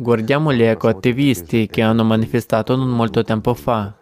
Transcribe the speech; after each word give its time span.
Guardiamo 0.00 0.52
gli 0.52 0.62
ecoattivisti 0.62 1.66
che 1.66 1.82
hanno 1.82 2.04
manifestato 2.04 2.76
non 2.76 2.88
molto 2.88 3.24
tempo 3.24 3.52
fa. 3.52 3.98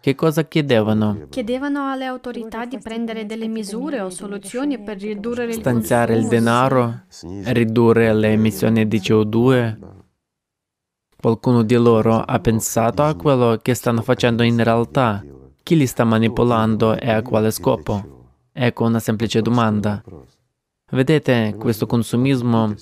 Che 0.00 0.14
cosa 0.14 0.44
chiedevano? 0.44 1.26
Chiedevano 1.28 1.90
alle 1.90 2.06
autorità 2.06 2.64
di 2.64 2.78
prendere 2.78 3.26
delle 3.26 3.46
misure 3.46 4.00
o 4.00 4.08
soluzioni 4.08 4.80
per 4.80 4.96
ridurre 4.96 5.44
il 5.44 5.52
Stanziare 5.52 6.16
il 6.16 6.26
denaro, 6.26 7.02
ridurre 7.44 8.14
le 8.14 8.28
emissioni 8.28 8.88
di 8.88 8.98
CO2. 8.98 9.76
Qualcuno 11.20 11.64
di 11.64 11.74
loro 11.74 12.16
ha 12.16 12.38
pensato 12.38 13.02
a 13.02 13.14
quello 13.14 13.58
che 13.60 13.74
stanno 13.74 14.00
facendo 14.00 14.42
in 14.42 14.64
realtà? 14.64 15.22
Chi 15.62 15.76
li 15.76 15.86
sta 15.86 16.04
manipolando 16.04 16.98
e 16.98 17.10
a 17.10 17.20
quale 17.20 17.50
scopo? 17.50 18.28
Ecco 18.50 18.84
una 18.84 19.00
semplice 19.00 19.42
domanda. 19.42 20.02
Vedete, 20.92 21.54
questo 21.56 21.86
consumismo 21.86 22.74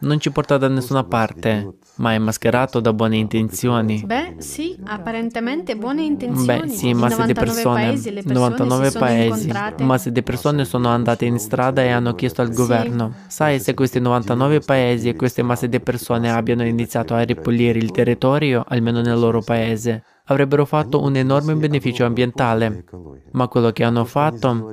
non 0.00 0.20
ci 0.20 0.30
porta 0.30 0.58
da 0.58 0.68
nessuna 0.68 1.02
parte, 1.02 1.74
ma 1.96 2.14
è 2.14 2.18
mascherato 2.18 2.78
da 2.78 2.92
buone 2.92 3.16
intenzioni. 3.16 4.02
Beh, 4.06 4.36
sì, 4.38 4.78
apparentemente 4.84 5.76
buone 5.76 6.02
intenzioni. 6.02 6.60
Beh, 6.60 6.68
sì, 6.68 6.94
masse 6.94 7.24
di 7.24 7.32
99 7.32 7.34
persone, 7.34 7.84
paesi 7.84 8.10
le 8.12 8.22
persone 8.22 8.34
99 8.34 8.84
si 8.84 8.90
sono 8.90 9.04
paesi, 9.04 9.52
masse 9.82 10.12
di 10.12 10.22
persone 10.22 10.64
sono 10.64 10.88
andate 10.88 11.24
in 11.24 11.38
strada 11.38 11.82
e 11.82 11.88
hanno 11.88 12.14
chiesto 12.14 12.42
al 12.42 12.52
governo. 12.52 13.12
Sai, 13.26 13.58
se 13.58 13.74
questi 13.74 13.98
99 13.98 14.60
paesi 14.60 15.08
e 15.08 15.16
queste 15.16 15.42
masse 15.42 15.68
di 15.68 15.80
persone 15.80 16.30
abbiano 16.30 16.64
iniziato 16.64 17.14
a 17.14 17.22
ripulire 17.22 17.78
il 17.78 17.90
territorio, 17.90 18.64
almeno 18.68 19.00
nel 19.00 19.18
loro 19.18 19.42
paese, 19.42 20.04
avrebbero 20.28 20.64
fatto 20.64 21.02
un 21.02 21.16
enorme 21.16 21.54
beneficio 21.54 22.04
ambientale. 22.04 22.84
Ma 23.32 23.48
quello 23.48 23.70
che 23.70 23.84
hanno 23.84 24.04
fatto 24.04 24.72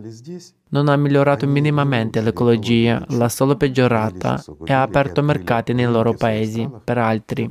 non 0.69 0.87
ha 0.87 0.95
migliorato 0.95 1.47
minimamente 1.47 2.21
l'ecologia, 2.21 3.03
l'ha 3.09 3.29
solo 3.29 3.55
peggiorata 3.55 4.43
e 4.63 4.73
ha 4.73 4.81
aperto 4.81 5.21
mercati 5.21 5.73
nei 5.73 5.85
loro 5.85 6.13
paesi 6.13 6.69
per 6.83 6.97
altri. 6.97 7.49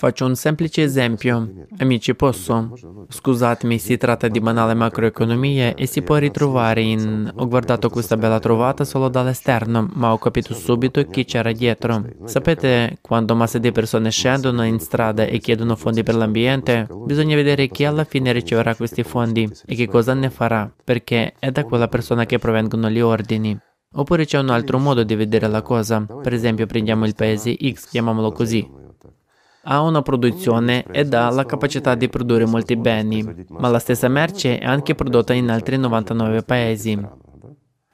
Faccio 0.00 0.24
un 0.24 0.34
semplice 0.34 0.82
esempio. 0.82 1.66
Amici, 1.76 2.14
posso? 2.14 2.72
Scusatemi, 3.06 3.78
si 3.78 3.98
tratta 3.98 4.28
di 4.28 4.40
banale 4.40 4.72
macroeconomia 4.72 5.74
e 5.74 5.84
si 5.84 6.00
può 6.00 6.16
ritrovare 6.16 6.80
in... 6.80 7.30
Ho 7.36 7.46
guardato 7.46 7.90
questa 7.90 8.16
bella 8.16 8.38
trovata 8.38 8.84
solo 8.84 9.10
dall'esterno, 9.10 9.90
ma 9.92 10.14
ho 10.14 10.16
capito 10.16 10.54
subito 10.54 11.04
chi 11.04 11.26
c'era 11.26 11.52
dietro. 11.52 12.02
Sapete, 12.24 12.96
quando 13.02 13.34
masse 13.34 13.60
di 13.60 13.72
persone 13.72 14.10
scendono 14.10 14.64
in 14.64 14.78
strada 14.80 15.24
e 15.24 15.36
chiedono 15.36 15.76
fondi 15.76 16.02
per 16.02 16.14
l'ambiente, 16.14 16.88
bisogna 17.04 17.34
vedere 17.34 17.68
chi 17.68 17.84
alla 17.84 18.04
fine 18.04 18.32
riceverà 18.32 18.74
questi 18.74 19.02
fondi 19.02 19.52
e 19.66 19.74
che 19.74 19.86
cosa 19.86 20.14
ne 20.14 20.30
farà, 20.30 20.72
perché 20.82 21.34
è 21.38 21.50
da 21.50 21.64
quella 21.64 21.88
persona 21.88 22.24
che 22.24 22.38
provengono 22.38 22.88
gli 22.88 23.00
ordini. 23.00 23.54
Oppure 23.96 24.24
c'è 24.24 24.38
un 24.38 24.48
altro 24.48 24.78
modo 24.78 25.02
di 25.02 25.14
vedere 25.14 25.46
la 25.46 25.60
cosa. 25.60 26.00
Per 26.00 26.32
esempio, 26.32 26.64
prendiamo 26.64 27.04
il 27.04 27.14
paese 27.14 27.54
X, 27.54 27.90
chiamiamolo 27.90 28.32
così 28.32 28.88
ha 29.64 29.80
una 29.82 30.02
produzione 30.02 30.84
ed 30.90 31.12
ha 31.14 31.30
la 31.30 31.44
capacità 31.44 31.94
di 31.94 32.08
produrre 32.08 32.46
molti 32.46 32.76
beni, 32.76 33.44
ma 33.48 33.68
la 33.68 33.78
stessa 33.78 34.08
merce 34.08 34.58
è 34.58 34.64
anche 34.64 34.94
prodotta 34.94 35.32
in 35.32 35.50
altri 35.50 35.76
99 35.76 36.42
paesi. 36.42 36.98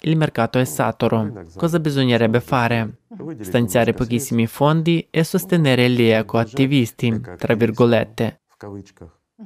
Il 0.01 0.17
mercato 0.17 0.59
è 0.59 0.65
saturo. 0.65 1.45
Cosa 1.57 1.81
bisognerebbe 1.81 2.41
fare? 2.41 2.99
Stanziare 3.41 3.95
pochissimi 3.95 4.47
fondi 4.47 5.07
e 5.11 5.25
sostenere 5.25 5.89
gli 5.91 6.05
ecoattivisti, 6.05 7.21
tra 7.37 7.55
virgolette, 7.55 8.43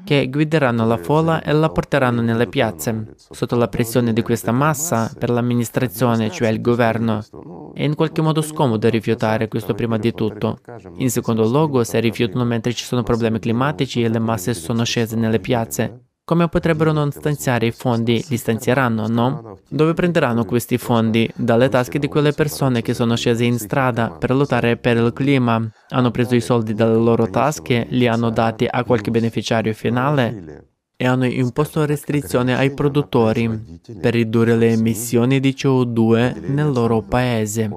che 0.05 0.29
guideranno 0.31 0.87
la 0.87 0.97
folla 0.97 1.43
e 1.43 1.53
la 1.53 1.69
porteranno 1.69 2.21
nelle 2.21 2.47
piazze. 2.47 3.15
Sotto 3.17 3.57
la 3.57 3.67
pressione 3.67 4.13
di 4.13 4.23
questa 4.23 4.53
massa, 4.53 5.13
per 5.19 5.31
l'amministrazione, 5.31 6.31
cioè 6.31 6.49
il 6.49 6.61
governo, 6.61 7.25
è 7.75 7.83
in 7.83 7.97
qualche 7.97 8.23
modo 8.23 8.41
scomodo 8.41 8.89
rifiutare 8.89 9.49
questo 9.49 9.75
prima 9.75 9.99
di 9.99 10.13
tutto. 10.13 10.59
In 10.97 11.11
secondo 11.11 11.45
luogo, 11.49 11.83
se 11.83 11.99
rifiutano 11.99 12.45
mentre 12.45 12.73
ci 12.73 12.85
sono 12.85 13.03
problemi 13.03 13.41
climatici 13.41 14.03
e 14.03 14.09
le 14.09 14.21
masse 14.21 14.55
sono 14.55 14.85
scese 14.85 15.17
nelle 15.17 15.41
piazze, 15.41 16.10
come 16.31 16.49
potrebbero 16.49 16.93
non 16.93 17.11
stanziare 17.11 17.67
i 17.67 17.73
fondi? 17.73 18.25
Li 18.29 18.37
stanzieranno, 18.37 19.09
no? 19.09 19.59
Dove 19.67 19.95
prenderanno 19.95 20.45
questi 20.45 20.79
fondi? 20.79 21.29
Dalle 21.35 21.69
tasche 21.69 21.99
di 21.99 22.07
quelle 22.07 22.31
persone 22.31 22.83
che 22.83 22.95
sono 22.95 23.17
scese 23.17 23.43
in 23.43 23.59
strada 23.59 24.11
per 24.11 24.31
lottare 24.31 24.77
per 24.77 24.97
il 24.99 25.13
clima. 25.13 25.61
Hanno 25.89 26.13
preso 26.13 26.37
i 26.37 26.41
soldi 26.41 26.73
dalle 26.73 27.03
loro 27.03 27.29
tasche, 27.29 27.85
li 27.91 28.07
hanno 28.07 28.31
dati 28.31 28.65
a 28.71 28.85
qualche 28.85 29.11
beneficiario 29.11 29.75
finale 29.75 30.70
e 31.01 31.07
hanno 31.07 31.25
imposto 31.25 31.87
restrizioni 31.87 32.53
ai 32.53 32.75
produttori 32.75 33.81
per 33.99 34.13
ridurre 34.13 34.55
le 34.55 34.73
emissioni 34.73 35.41
di 35.41 35.55
CO2 35.57 36.51
nel 36.53 36.71
loro 36.71 37.01
paese. 37.01 37.71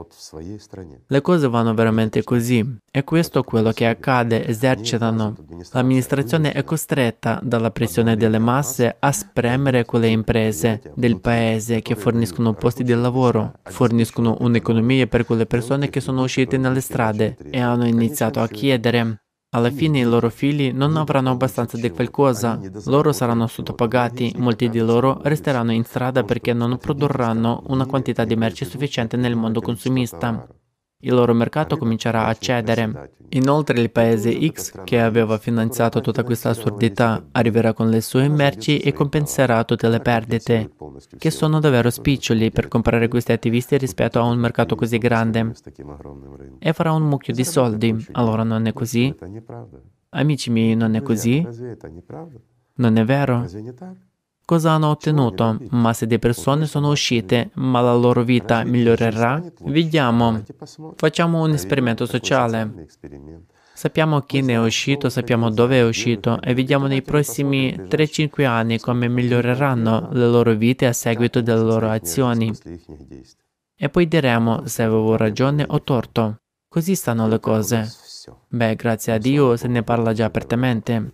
Le 1.07 1.21
cose 1.21 1.47
vanno 1.47 1.73
veramente 1.73 2.21
così. 2.25 2.81
e 2.91 3.03
questo 3.05 3.39
è 3.39 3.43
quello 3.45 3.71
che 3.71 3.87
accade, 3.87 4.45
esercitano. 4.45 5.37
L'amministrazione 5.71 6.51
è 6.51 6.65
costretta 6.65 7.39
dalla 7.41 7.71
pressione 7.71 8.17
delle 8.17 8.39
masse 8.39 8.97
a 8.99 9.11
spremere 9.13 9.85
quelle 9.85 10.09
imprese 10.09 10.81
del 10.93 11.21
paese 11.21 11.81
che 11.81 11.95
forniscono 11.95 12.53
posti 12.53 12.83
di 12.83 12.93
lavoro, 12.93 13.53
forniscono 13.63 14.35
un'economia 14.41 15.07
per 15.07 15.25
quelle 15.25 15.45
persone 15.45 15.89
che 15.89 16.01
sono 16.01 16.23
uscite 16.23 16.57
nelle 16.57 16.81
strade 16.81 17.37
e 17.49 17.61
hanno 17.61 17.85
iniziato 17.85 18.41
a 18.41 18.49
chiedere. 18.49 19.22
Alla 19.55 19.69
fine 19.69 19.99
i 19.99 20.03
loro 20.03 20.29
figli 20.31 20.71
non 20.71 20.97
avranno 20.97 21.29
abbastanza 21.29 21.77
di 21.77 21.91
qualcosa, 21.91 22.59
loro 22.85 23.11
saranno 23.11 23.45
sottopagati, 23.45 24.33
molti 24.37 24.67
di 24.67 24.79
loro 24.79 25.19
resteranno 25.21 25.71
in 25.71 25.83
strada 25.83 26.23
perché 26.23 26.53
non 26.53 26.75
produrranno 26.77 27.61
una 27.67 27.85
quantità 27.85 28.25
di 28.25 28.35
merci 28.35 28.65
sufficiente 28.65 29.15
nel 29.15 29.35
mondo 29.35 29.61
consumista. 29.61 30.47
Il 31.05 31.13
loro 31.13 31.33
mercato 31.33 31.75
comincerà 31.77 32.27
a 32.27 32.33
cedere. 32.33 33.11
Inoltre 33.29 33.81
il 33.81 33.91
paese 33.91 34.31
X, 34.47 34.83
che 34.85 35.01
aveva 35.01 35.37
finanziato 35.37 35.99
tutta 35.99 36.23
questa 36.23 36.49
assurdità, 36.49 37.25
arriverà 37.31 37.73
con 37.73 37.89
le 37.89 37.99
sue 37.99 38.29
merci 38.29 38.77
e 38.77 38.93
compenserà 38.93 39.65
tutte 39.65 39.89
le 39.89 39.99
perdite, 39.99 40.71
che 41.17 41.29
sono 41.29 41.59
davvero 41.59 41.89
spiccioli 41.89 42.51
per 42.51 42.69
comprare 42.69 43.09
questi 43.09 43.33
attivisti 43.33 43.77
rispetto 43.77 44.19
a 44.19 44.23
un 44.23 44.37
mercato 44.37 44.75
così 44.75 44.97
grande, 44.97 45.51
e 46.59 46.71
farà 46.71 46.93
un 46.93 47.03
mucchio 47.03 47.33
di 47.33 47.43
soldi. 47.43 48.07
Allora 48.13 48.43
non 48.43 48.65
è 48.65 48.71
così? 48.71 49.13
Amici 50.11 50.51
miei, 50.51 50.75
non 50.75 50.95
è 50.95 51.01
così? 51.01 51.45
Non 52.75 52.95
è 52.95 53.03
vero? 53.03 53.45
Cosa 54.45 54.71
hanno 54.71 54.89
ottenuto? 54.89 55.57
Masse 55.69 56.05
di 56.05 56.19
persone 56.19 56.65
sono 56.65 56.89
uscite, 56.89 57.51
ma 57.55 57.79
la 57.79 57.93
loro 57.93 58.23
vita 58.23 58.63
migliorerà? 58.63 59.41
Vediamo. 59.61 60.43
Facciamo 60.95 61.43
un 61.43 61.51
esperimento 61.51 62.05
sociale. 62.05 62.87
Sappiamo 63.73 64.19
chi 64.21 64.41
ne 64.41 64.53
è 64.53 64.59
uscito, 64.59 65.09
sappiamo 65.09 65.49
dove 65.49 65.79
è 65.79 65.83
uscito 65.83 66.41
e 66.41 66.53
vediamo 66.53 66.87
nei 66.87 67.01
prossimi 67.01 67.73
3-5 67.73 68.45
anni 68.45 68.79
come 68.79 69.07
miglioreranno 69.07 70.09
le 70.11 70.27
loro 70.27 70.53
vite 70.53 70.85
a 70.87 70.93
seguito 70.93 71.41
delle 71.41 71.63
loro 71.63 71.89
azioni. 71.89 72.53
E 73.75 73.89
poi 73.89 74.07
diremo 74.07 74.67
se 74.67 74.83
avevo 74.83 75.15
ragione 75.15 75.65
o 75.67 75.81
torto. 75.81 76.41
Così 76.67 76.95
stanno 76.95 77.27
le 77.27 77.39
cose. 77.39 77.89
Beh, 78.49 78.75
grazie 78.75 79.13
a 79.13 79.17
Dio 79.17 79.55
se 79.55 79.67
ne 79.67 79.83
parla 79.83 80.13
già 80.13 80.25
apertamente. 80.25 81.13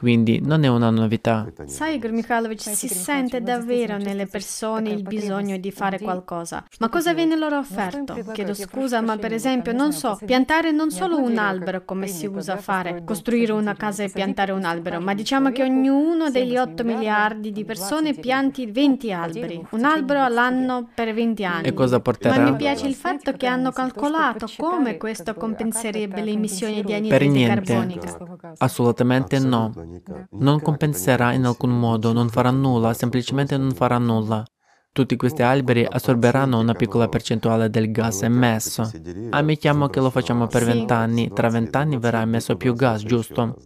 Quindi 0.00 0.40
non 0.42 0.64
è 0.64 0.68
una 0.68 0.88
novità. 0.88 1.46
Sai, 1.66 1.96
Igor 1.96 2.12
Mikhailovich, 2.12 2.62
si 2.74 2.88
sente 2.88 3.42
davvero 3.42 3.98
nelle 3.98 4.26
persone 4.26 4.88
il 4.88 5.02
bisogno 5.02 5.58
di 5.58 5.70
fare 5.70 5.98
qualcosa. 6.00 6.64
Ma 6.78 6.88
cosa 6.88 7.12
viene 7.12 7.36
loro 7.36 7.58
offerto? 7.58 8.16
Chiedo 8.32 8.54
scusa, 8.54 9.02
ma 9.02 9.18
per 9.18 9.34
esempio, 9.34 9.72
non 9.74 9.92
so, 9.92 10.18
piantare 10.24 10.70
non 10.70 10.90
solo 10.90 11.18
un 11.18 11.36
albero 11.36 11.84
come 11.84 12.06
si 12.06 12.24
usa 12.24 12.54
a 12.54 12.56
fare, 12.56 13.02
costruire 13.04 13.52
una 13.52 13.74
casa 13.74 14.02
e 14.02 14.08
piantare 14.08 14.52
un 14.52 14.64
albero, 14.64 15.00
ma 15.00 15.12
diciamo 15.12 15.50
che 15.50 15.64
ognuno 15.64 16.30
degli 16.30 16.56
8 16.56 16.82
miliardi 16.82 17.52
di 17.52 17.66
persone 17.66 18.14
pianti 18.14 18.64
20 18.64 19.12
alberi, 19.12 19.62
un 19.72 19.84
albero 19.84 20.22
all'anno 20.22 20.88
per 20.94 21.12
20 21.12 21.44
anni. 21.44 21.66
E 21.66 21.74
cosa 21.74 21.96
Ma 21.96 22.00
porterà? 22.00 22.50
mi 22.50 22.56
piace 22.56 22.86
il 22.86 22.94
fatto 22.94 23.32
che 23.32 23.46
hanno 23.46 23.70
calcolato 23.70 24.46
come 24.56 24.96
questo 24.96 25.34
compenserebbe 25.34 26.22
le 26.22 26.30
emissioni 26.30 26.76
di 26.76 26.84
Per 26.84 26.94
anidride 26.94 27.28
niente. 27.28 27.64
carbonica. 27.64 28.16
Assolutamente 28.56 29.38
no. 29.38 29.88
Non 30.32 30.60
compenserà 30.60 31.32
in 31.32 31.44
alcun 31.44 31.78
modo, 31.78 32.12
non 32.12 32.28
farà 32.28 32.50
nulla, 32.50 32.94
semplicemente 32.94 33.56
non 33.56 33.72
farà 33.72 33.98
nulla. 33.98 34.44
Tutti 34.92 35.14
questi 35.16 35.42
alberi 35.42 35.86
assorberanno 35.88 36.58
una 36.58 36.74
piccola 36.74 37.08
percentuale 37.08 37.70
del 37.70 37.92
gas 37.92 38.22
emesso. 38.22 38.90
Ammettiamo 39.30 39.86
che 39.88 40.00
lo 40.00 40.10
facciamo 40.10 40.48
per 40.48 40.64
vent'anni, 40.64 41.30
tra 41.32 41.48
vent'anni 41.48 41.98
verrà 41.98 42.22
emesso 42.22 42.56
più 42.56 42.74
gas, 42.74 43.02
giusto? 43.02 43.56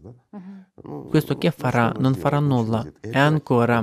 Questo 1.15 1.39
che 1.39 1.53
farà? 1.53 1.93
Non 1.97 2.15
farà 2.15 2.41
nulla. 2.41 2.85
E 3.01 3.17
ancora, 3.17 3.81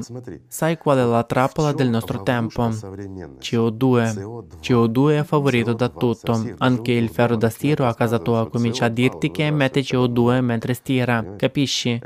sai 0.49 0.77
qual 0.77 0.97
è 0.97 1.03
la 1.05 1.23
trappola 1.23 1.71
del 1.71 1.87
nostro 1.87 2.23
tempo? 2.23 2.67
CO2. 2.67 4.59
CO2 4.61 5.19
è 5.19 5.23
favorito 5.23 5.71
da 5.71 5.87
tutto. 5.87 6.43
Anche 6.57 6.91
il 6.91 7.07
ferro 7.07 7.37
da 7.37 7.47
stiro 7.47 7.87
a 7.87 7.95
casa 7.95 8.19
tua 8.19 8.49
comincia 8.49 8.87
a 8.87 8.89
dirti 8.89 9.31
che 9.31 9.45
emette 9.45 9.79
CO2 9.79 10.41
mentre 10.41 10.73
stira. 10.73 11.35
Capisci? 11.37 12.01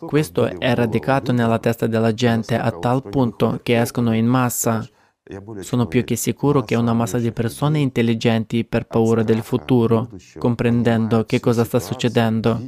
Questo 0.00 0.58
è 0.58 0.74
radicato 0.74 1.30
nella 1.30 1.60
testa 1.60 1.86
della 1.86 2.12
gente 2.12 2.58
a 2.58 2.72
tal 2.72 3.08
punto 3.08 3.60
che 3.62 3.80
escono 3.80 4.12
in 4.12 4.26
massa. 4.26 4.84
Sono 5.60 5.86
più 5.86 6.04
che 6.04 6.16
sicuro 6.16 6.64
che 6.64 6.74
una 6.74 6.92
massa 6.92 7.16
di 7.16 7.32
persone 7.32 7.78
intelligenti 7.78 8.66
per 8.66 8.86
paura 8.86 9.22
del 9.22 9.40
futuro, 9.40 10.10
comprendendo 10.36 11.24
che 11.24 11.40
cosa 11.40 11.64
sta 11.64 11.80
succedendo, 11.80 12.60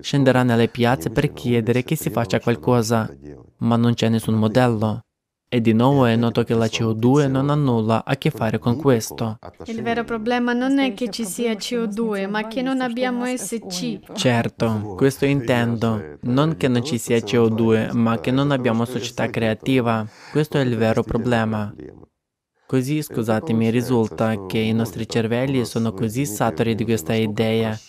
scenderà 0.00 0.42
nelle 0.42 0.68
piazze 0.68 1.08
per 1.08 1.32
chiedere 1.32 1.84
che 1.84 1.96
si 1.96 2.10
faccia 2.10 2.38
qualcosa, 2.38 3.10
ma 3.58 3.76
non 3.76 3.94
c'è 3.94 4.10
nessun 4.10 4.34
modello. 4.34 5.05
E 5.48 5.60
di 5.60 5.72
nuovo 5.72 6.06
è 6.06 6.16
noto 6.16 6.42
che 6.42 6.54
la 6.54 6.64
CO2 6.66 7.30
non 7.30 7.50
ha 7.50 7.54
nulla 7.54 8.04
a 8.04 8.16
che 8.16 8.30
fare 8.30 8.58
con 8.58 8.76
questo. 8.76 9.38
Il 9.66 9.80
vero 9.80 10.02
problema 10.02 10.52
non 10.52 10.80
è 10.80 10.92
che 10.92 11.08
ci 11.08 11.24
sia 11.24 11.52
CO2, 11.52 12.28
ma 12.28 12.48
che 12.48 12.62
non 12.62 12.80
abbiamo 12.80 13.24
SC. 13.26 14.12
Certo, 14.12 14.94
questo 14.96 15.24
intendo. 15.24 16.18
Non 16.22 16.56
che 16.56 16.66
non 16.66 16.84
ci 16.84 16.98
sia 16.98 17.18
CO2, 17.18 17.92
ma 17.92 18.18
che 18.18 18.32
non 18.32 18.50
abbiamo 18.50 18.84
società 18.84 19.30
creativa. 19.30 20.04
Questo 20.32 20.58
è 20.58 20.62
il 20.62 20.76
vero 20.76 21.04
problema. 21.04 21.72
Così, 22.66 23.00
scusatemi, 23.02 23.70
risulta 23.70 24.44
che 24.44 24.58
i 24.58 24.72
nostri 24.72 25.08
cervelli 25.08 25.64
sono 25.64 25.92
così 25.92 26.26
saturi 26.26 26.74
di 26.74 26.84
questa 26.84 27.14
idea 27.14 27.80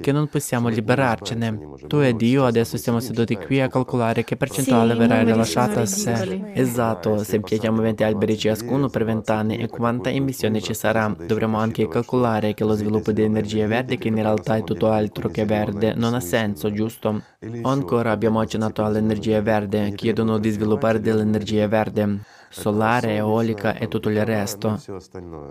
che 0.00 0.12
non 0.12 0.28
possiamo 0.28 0.68
liberarcene. 0.68 1.62
Tu 1.86 1.98
ed 1.98 2.20
io 2.22 2.44
adesso 2.46 2.76
siamo 2.76 3.00
seduti 3.00 3.38
qui 3.38 3.60
a 3.60 3.68
calcolare 3.68 4.24
che 4.24 4.36
percentuale 4.36 4.92
Sì, 4.92 4.98
verrà 4.98 5.22
rilasciata 5.22 5.84
sé. 5.86 6.24
ridicoli. 6.24 6.48
Esatto, 6.52 7.22
se 7.24 7.40
piantiamo 7.42 7.80
20 7.80 8.02
alberi 8.02 8.36
ciascuno 8.36 8.88
per 8.88 9.04
20 9.04 9.30
anni 9.30 9.56
e 9.56 9.68
quanta 9.68 10.10
emissione 10.10 10.60
ci 10.60 10.74
sarà, 10.74 11.14
dovremo 11.24 11.58
anche 11.58 11.86
calcolare 11.88 12.54
che 12.54 12.64
lo 12.64 12.74
sviluppo 12.74 13.12
di 13.12 13.22
energia 13.22 13.66
verde, 13.66 13.98
che 13.98 14.08
in 14.08 14.14
realtà 14.16 14.56
è 14.56 14.64
tutto 14.64 14.90
altro 14.90 15.28
che 15.28 15.44
verde, 15.44 15.94
non 15.94 16.14
ha 16.14 16.20
senso, 16.20 16.70
giusto? 16.72 17.24
O 17.62 17.68
ancora 17.68 18.10
abbiamo 18.10 18.40
accennato 18.40 18.84
all'energia 18.84 19.40
verde, 19.42 19.92
chiedono 19.94 20.38
di 20.38 20.50
sviluppare 20.50 21.00
dell'energia 21.00 21.66
verde 21.68 22.20
solare, 22.50 23.14
eolica 23.14 23.74
e 23.74 23.88
tutto 23.88 24.10
il 24.10 24.24
resto, 24.26 24.78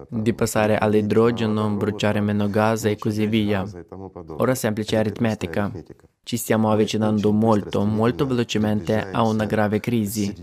di 0.09 0.33
passare 0.33 0.77
all'idrogeno, 0.77 1.69
bruciare 1.71 2.19
meno 2.19 2.49
gas 2.49 2.85
e 2.85 2.97
così 2.97 3.25
via. 3.25 3.65
Ora 4.37 4.53
semplice 4.53 4.97
aritmetica. 4.97 5.71
Ci 6.21 6.37
stiamo 6.37 6.71
avvicinando 6.71 7.31
molto, 7.31 7.83
molto 7.85 8.27
velocemente 8.27 9.09
a 9.09 9.23
una 9.23 9.45
grave 9.45 9.79
crisi, 9.79 10.35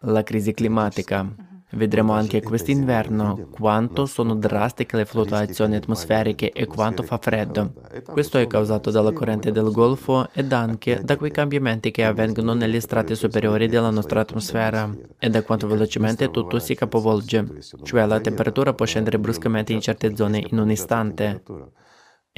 la 0.00 0.22
crisi 0.22 0.52
climatica. 0.52 1.34
Vedremo 1.70 2.12
anche 2.12 2.42
quest'inverno 2.42 3.48
quanto 3.50 4.06
sono 4.06 4.36
drastiche 4.36 4.96
le 4.96 5.04
fluttuazioni 5.04 5.74
atmosferiche 5.74 6.52
e 6.52 6.64
quanto 6.66 7.02
fa 7.02 7.18
freddo. 7.18 7.72
Questo 8.04 8.38
è 8.38 8.46
causato 8.46 8.90
dalla 8.92 9.12
corrente 9.12 9.50
del 9.50 9.72
Golfo 9.72 10.28
ed 10.32 10.52
anche 10.52 11.00
da 11.02 11.16
quei 11.16 11.32
cambiamenti 11.32 11.90
che 11.90 12.04
avvengono 12.04 12.54
negli 12.54 12.80
strati 12.80 13.16
superiori 13.16 13.66
della 13.66 13.90
nostra 13.90 14.20
atmosfera. 14.20 14.88
E 15.18 15.28
da 15.28 15.42
quanto 15.42 15.66
velocemente 15.66 16.30
tutto 16.30 16.60
si 16.60 16.76
capovolge, 16.76 17.58
cioè 17.82 18.06
la 18.06 18.20
temperatura 18.20 18.72
può 18.72 18.86
scendere 18.86 19.18
bruscamente 19.18 19.72
in 19.72 19.80
certe 19.80 20.14
zone 20.14 20.46
in 20.48 20.58
un 20.58 20.70
istante 20.70 21.42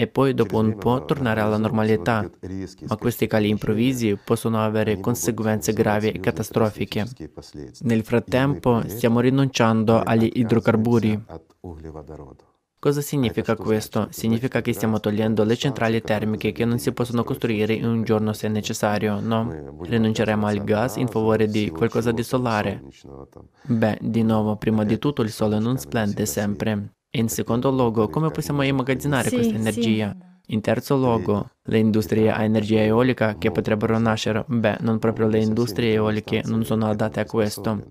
e 0.00 0.06
poi 0.06 0.32
dopo 0.32 0.58
un 0.58 0.76
po' 0.76 1.04
tornare 1.04 1.40
alla 1.40 1.56
normalità, 1.56 2.24
ma 2.86 2.96
questi 2.96 3.26
cali 3.26 3.48
improvvisi 3.48 4.16
possono 4.24 4.62
avere 4.62 5.00
conseguenze 5.00 5.72
gravi 5.72 6.10
e 6.10 6.20
catastrofiche. 6.20 7.04
Nel 7.80 8.04
frattempo 8.04 8.80
stiamo 8.86 9.18
rinunciando 9.18 10.00
agli 10.00 10.30
idrocarburi. 10.34 11.24
Cosa 12.78 13.00
significa 13.00 13.56
questo? 13.56 14.06
Significa 14.10 14.60
che 14.60 14.72
stiamo 14.72 15.00
togliendo 15.00 15.42
le 15.42 15.56
centrali 15.56 16.00
termiche 16.00 16.52
che 16.52 16.64
non 16.64 16.78
si 16.78 16.92
possono 16.92 17.24
costruire 17.24 17.72
in 17.72 17.84
un 17.84 18.04
giorno 18.04 18.32
se 18.32 18.46
necessario, 18.46 19.18
no? 19.18 19.80
Rinunceremo 19.80 20.46
al 20.46 20.62
gas 20.62 20.94
in 20.94 21.08
favore 21.08 21.48
di 21.48 21.70
qualcosa 21.70 22.12
di 22.12 22.22
solare. 22.22 22.84
Beh, 23.62 23.98
di 24.00 24.22
nuovo, 24.22 24.54
prima 24.54 24.84
di 24.84 24.96
tutto 24.98 25.22
il 25.22 25.30
sole 25.32 25.58
non 25.58 25.76
splende 25.76 26.24
sempre. 26.24 26.97
E 27.10 27.18
in 27.20 27.28
secondo 27.28 27.70
luogo, 27.70 28.08
come 28.08 28.30
possiamo 28.30 28.62
immagazzinare 28.62 29.28
Sì, 29.30 29.34
questa 29.36 29.54
sì. 29.54 29.58
energia? 29.58 30.14
In 30.50 30.60
terzo 30.60 30.96
luogo, 30.96 31.50
le 31.64 31.78
industrie 31.78 32.30
a 32.30 32.42
energia 32.42 32.80
eolica 32.82 33.36
che 33.38 33.50
potrebbero 33.50 33.98
nascere, 33.98 34.44
beh, 34.46 34.78
non 34.80 34.98
proprio 34.98 35.26
le 35.26 35.38
industrie 35.40 35.92
eoliche 35.92 36.42
non 36.46 36.64
sono 36.64 36.86
adatte 36.86 37.20
a 37.20 37.24
questo. 37.24 37.82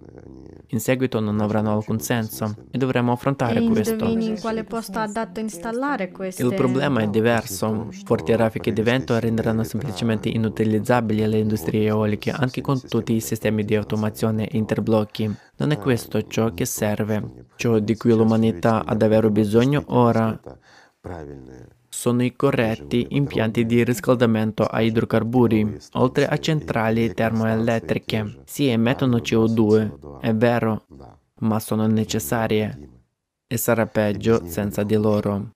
In 0.72 0.80
seguito 0.80 1.20
non 1.20 1.40
avranno 1.40 1.72
alcun 1.72 2.00
senso 2.00 2.56
e 2.70 2.78
dovremo 2.78 3.12
affrontare 3.14 3.64
E 3.64 3.68
questo. 3.68 4.06
in 4.06 4.38
quale 4.40 4.66
posto 4.66 5.00
è 5.00 5.04
adatto 5.04 5.40
installare 5.40 6.12
queste... 6.12 6.44
Il 6.44 6.54
problema 6.56 7.02
è 7.02 7.08
diverso. 7.08 7.88
Forti 8.04 8.36
raffiche 8.36 8.74
di 8.74 8.82
vento 8.82 9.18
renderanno 9.18 9.64
semplicemente 9.64 10.28
inutilizzabili 10.28 11.26
le 11.26 11.38
industrie 11.38 11.86
eoliche 11.86 12.32
anche 12.32 12.62
con 12.62 12.82
tutti 12.82 13.14
i 13.14 13.22
sistemi 13.22 13.64
di 13.64 13.76
automazione 13.76 14.48
e 14.48 14.58
interblocchi. 14.58 15.34
Non 15.58 15.72
è 15.72 15.78
questo 15.78 16.22
ciò 16.28 16.54
che 16.54 16.66
serve. 16.66 17.46
Ciò 17.58 17.80
di 17.80 17.98
cui 17.98 18.12
l'umanità 18.12 18.86
ha 18.86 18.96
davvero 18.96 19.30
bisogno 19.30 19.84
ora 19.88 20.40
sono 21.90 22.24
i 22.24 22.36
corretti 22.36 23.08
impianti 23.10 23.66
di 23.66 23.84
riscaldamento 23.84 24.64
a 24.64 24.82
idrocarburi, 24.82 25.78
oltre 25.94 26.28
a 26.28 26.38
centrali 26.38 27.12
termoelettriche. 27.12 28.44
Sì, 28.46 28.68
emettono 28.68 29.18
CO2, 29.18 30.20
è 30.22 30.34
vero, 30.36 30.86
ma 31.40 31.60
sono 31.60 31.88
necessarie 31.88 32.90
e 33.48 33.58
sarà 33.58 33.88
peggio 33.88 34.44
senza 34.46 34.84
di 34.84 34.96
loro. 34.96 35.50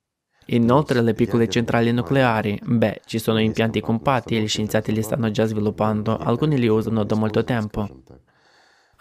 Inoltre 0.47 1.01
le 1.01 1.13
piccole 1.13 1.47
centrali 1.47 1.91
nucleari, 1.91 2.59
beh, 2.63 3.01
ci 3.05 3.19
sono 3.19 3.39
impianti 3.39 3.79
compatti 3.79 4.35
e 4.35 4.41
gli 4.41 4.47
scienziati 4.47 4.91
li 4.91 5.03
stanno 5.03 5.29
già 5.29 5.45
sviluppando, 5.45 6.17
alcuni 6.17 6.57
li 6.57 6.67
usano 6.67 7.03
da 7.03 7.15
molto 7.15 7.43
tempo. 7.43 7.87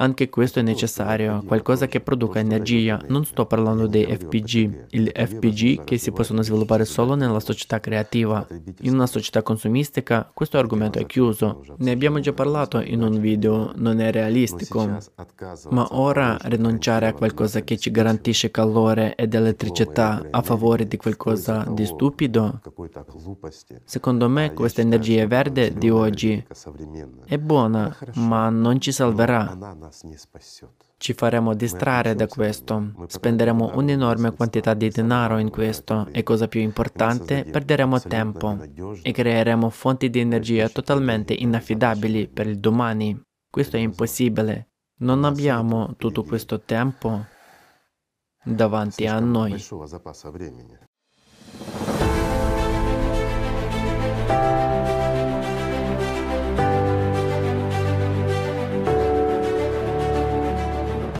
Anche 0.00 0.30
questo 0.30 0.60
è 0.60 0.62
necessario, 0.62 1.42
qualcosa 1.46 1.86
che 1.86 2.00
produca 2.00 2.38
energia. 2.38 2.98
Non 3.08 3.26
sto 3.26 3.44
parlando 3.44 3.86
dei 3.86 4.06
FPG, 4.06 4.86
il 4.92 5.12
FPG 5.14 5.84
che 5.84 5.98
si 5.98 6.10
possono 6.10 6.40
sviluppare 6.40 6.86
solo 6.86 7.14
nella 7.14 7.38
società 7.38 7.80
creativa. 7.80 8.46
In 8.80 8.94
una 8.94 9.06
società 9.06 9.42
consumistica 9.42 10.30
questo 10.32 10.56
argomento 10.56 10.98
è 10.98 11.04
chiuso. 11.04 11.62
Ne 11.76 11.90
abbiamo 11.90 12.18
già 12.20 12.32
parlato 12.32 12.80
in 12.80 13.02
un 13.02 13.20
video, 13.20 13.72
non 13.76 14.00
è 14.00 14.10
realistico. 14.10 14.96
Ma 15.68 15.86
ora 15.90 16.38
rinunciare 16.44 17.06
a 17.06 17.12
qualcosa 17.12 17.60
che 17.60 17.76
ci 17.76 17.90
garantisce 17.90 18.50
calore 18.50 19.14
ed 19.16 19.34
elettricità 19.34 20.28
a 20.30 20.40
favore 20.40 20.88
di 20.88 20.96
qualcosa 20.96 21.66
di 21.68 21.84
stupido? 21.84 22.60
Secondo 23.84 24.30
me 24.30 24.54
questa 24.54 24.80
energia 24.80 25.26
verde 25.26 25.74
di 25.74 25.90
oggi 25.90 26.42
è 27.26 27.36
buona, 27.36 27.94
ma 28.14 28.48
non 28.48 28.80
ci 28.80 28.92
salverà. 28.92 29.88
Ci 30.96 31.14
faremo 31.14 31.54
distrarre 31.54 32.14
da 32.14 32.26
questo, 32.26 33.06
spenderemo 33.06 33.72
un'enorme 33.74 34.32
quantità 34.32 34.74
di 34.74 34.88
denaro 34.88 35.38
in 35.38 35.50
questo. 35.50 36.08
e 36.12 36.22
cosa 36.22 36.48
più 36.48 36.60
importante, 36.60 37.44
perderemo 37.44 38.00
tempo 38.00 38.58
e 39.02 39.12
creeremo 39.12 39.70
fonti 39.70 40.10
di 40.10 40.20
energia 40.20 40.68
totalmente 40.68 41.32
inaffidabili 41.32 42.28
per 42.28 42.46
il 42.46 42.58
domani. 42.58 43.18
Questo 43.50 43.76
è 43.76 43.80
impossibile. 43.80 44.68
Non 44.98 45.24
abbiamo 45.24 45.94
tutto 45.96 46.22
questo 46.24 46.60
tempo 46.60 47.24
davanti 48.44 49.06
a 49.06 49.18
noi. 49.18 49.58